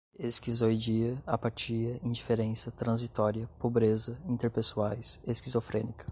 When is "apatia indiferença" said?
1.27-2.71